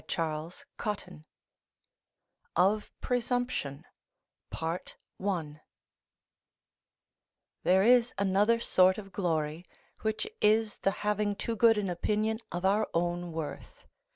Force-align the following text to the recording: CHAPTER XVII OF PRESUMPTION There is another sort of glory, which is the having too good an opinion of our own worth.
CHAPTER 0.07 0.65
XVII 0.83 1.25
OF 2.55 2.91
PRESUMPTION 3.01 3.85
There 7.61 7.83
is 7.83 8.11
another 8.17 8.59
sort 8.59 8.97
of 8.97 9.11
glory, 9.13 9.67
which 10.01 10.25
is 10.41 10.77
the 10.77 10.89
having 11.05 11.35
too 11.35 11.55
good 11.55 11.77
an 11.77 11.91
opinion 11.91 12.39
of 12.51 12.65
our 12.65 12.87
own 12.95 13.31
worth. 13.31 13.85